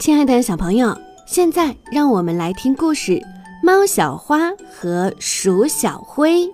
[0.00, 3.12] 亲爱的小朋友，现在让我们来听故事
[3.62, 6.46] 《猫小花和鼠小灰》。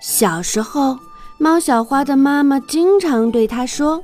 [0.00, 0.98] 小时候，
[1.36, 4.02] 猫小花的妈妈经常对它说：“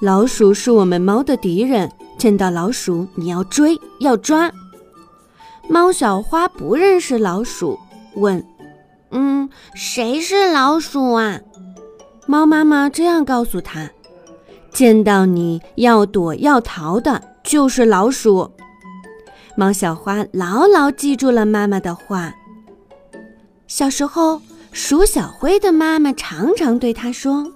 [0.00, 4.48] 老鼠是我们猫的敌人，见到老鼠你要追要抓。”
[5.68, 7.76] 猫小花不认识老鼠，
[8.14, 8.46] 问
[9.10, 11.40] ：“嗯，谁是老鼠啊？”
[12.26, 13.88] 猫妈妈这样告诉他
[14.70, 18.50] ：“见到你要躲要逃的，就是老鼠。”
[19.56, 22.34] 猫小花牢牢记住了妈妈的话。
[23.68, 27.46] 小时候，鼠小灰的妈妈常常对他说：“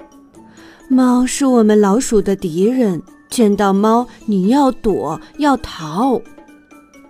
[0.89, 6.21] 猫是我们老鼠的敌人，见到猫你要躲要逃。”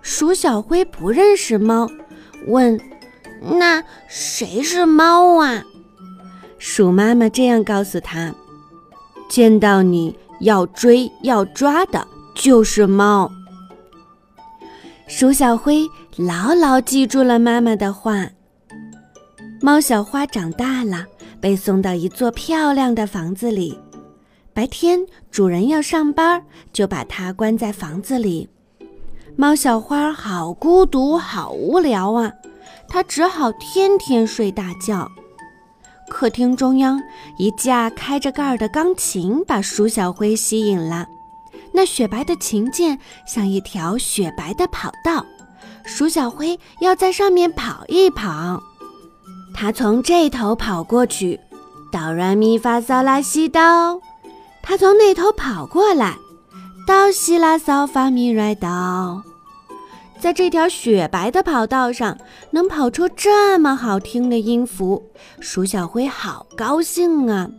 [0.02, 1.88] 鼠小灰不认识猫，
[2.46, 2.80] 问
[3.59, 5.62] ：“那谁是猫啊？”
[6.62, 8.34] 鼠妈妈这样告诉他
[9.30, 13.32] ：“见到你要追要抓的，就是猫。”
[15.08, 15.88] 鼠小灰
[16.18, 18.28] 牢牢记住了妈妈的话。
[19.62, 21.06] 猫小花长大了，
[21.40, 23.78] 被送到一座漂亮的房子里。
[24.52, 25.00] 白天
[25.30, 26.44] 主人要上班，
[26.74, 28.50] 就把它关在房子里。
[29.34, 32.30] 猫小花好孤独，好无聊啊！
[32.86, 35.10] 它只好天天睡大觉。
[36.10, 37.00] 客厅中央，
[37.38, 41.06] 一架开着盖儿的钢琴把鼠小灰吸引了。
[41.72, 45.24] 那雪白的琴键像一条雪白的跑道，
[45.84, 48.60] 鼠小灰要在上面跑一跑。
[49.54, 51.38] 它从这头跑过去，
[51.92, 54.00] 哆来咪发嗦拉西哆；
[54.62, 56.16] 它从那头跑过来，
[56.86, 59.22] 哆西拉嗦发咪来哆。
[60.21, 62.16] 在这条雪白的跑道上，
[62.51, 65.03] 能跑出这么好听的音符，
[65.41, 67.50] 鼠小灰好高兴啊！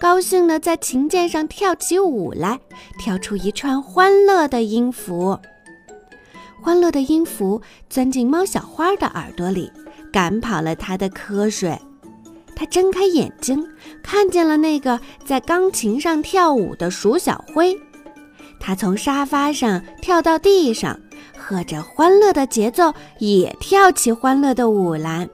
[0.00, 2.58] 高兴地在琴键上跳起舞来，
[2.98, 5.38] 跳出一串欢乐的音符。
[6.62, 7.60] 欢乐的音符
[7.90, 9.70] 钻进猫小花的耳朵里，
[10.10, 11.78] 赶跑了它的瞌睡。
[12.56, 13.64] 它睁开眼睛，
[14.02, 17.76] 看见了那个在钢琴上跳舞的鼠小灰。
[18.58, 20.98] 它从沙发上跳到地上。
[21.48, 25.26] 和着欢乐的节奏，也跳起欢乐的舞来。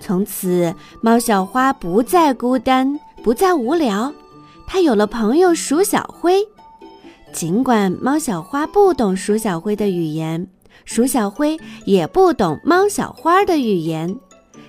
[0.00, 4.12] 从此，猫小花不再孤单，不再无聊，
[4.66, 6.44] 它有了朋友鼠小灰。
[7.32, 10.48] 尽管猫小花不懂鼠小灰的语言，
[10.84, 14.18] 鼠小灰也不懂猫小花的语言，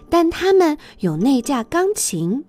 [0.08, 2.46] 但他们有那架钢琴，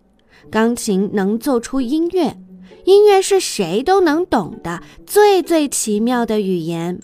[0.51, 2.37] 钢琴能奏出音乐，
[2.85, 7.01] 音乐是谁都能懂的最最奇妙的语言。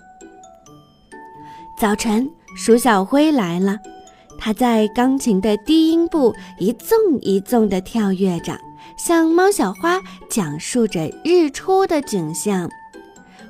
[1.78, 3.78] 早晨，鼠小灰来了。
[4.36, 8.58] 它在钢琴的低音部一纵一纵地跳跃着，
[8.96, 12.68] 向猫小花讲述着日出的景象。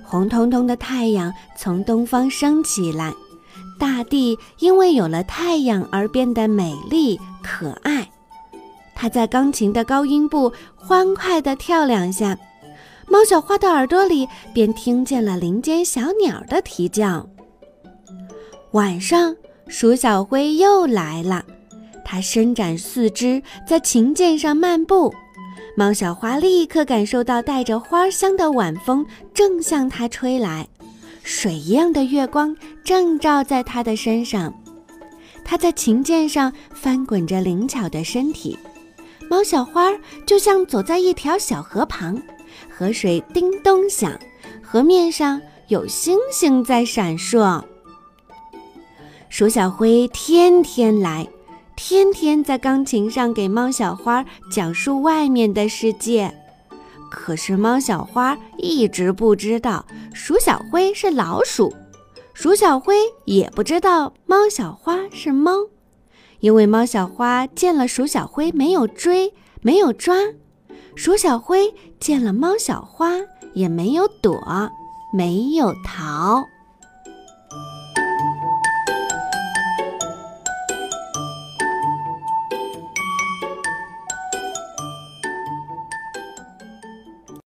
[0.02, 3.14] 红彤彤的太阳从东方升起来，
[3.80, 8.10] 大地因为有了太阳而变得美丽可爱。
[8.94, 12.36] 它在钢琴的高音部欢快地跳两下，
[13.06, 17.26] 猫小花的耳朵里便听见了林间小鸟的啼叫。
[18.72, 19.34] 晚上，
[19.66, 21.42] 鼠小灰又来了。
[22.04, 25.12] 它伸展四肢，在琴键上漫步。
[25.74, 30.68] 猫小花立刻感受到带着花香的晚风正向它吹来，
[31.22, 34.52] 水一样的月光正照在它的身上。
[35.42, 38.58] 它在琴键上翻滚着灵巧的身体。
[39.30, 39.90] 猫小花
[40.26, 42.20] 就像走在一条小河旁，
[42.68, 44.12] 河水叮咚响，
[44.62, 47.64] 河面上有星星在闪烁。
[49.28, 51.28] 鼠小灰天天来，
[51.76, 56.34] 天天在钢琴上给猫小花讲述外面的世界。
[57.10, 59.84] 可是猫小花一直不知道
[60.14, 61.72] 鼠小灰是老鼠，
[62.32, 62.96] 鼠小灰
[63.26, 65.52] 也不知道猫小花是猫，
[66.40, 70.16] 因为猫小花见了鼠小灰没有追，没有抓；
[70.96, 73.12] 鼠小灰见了猫小花
[73.52, 74.40] 也没有躲，
[75.12, 76.42] 没有逃。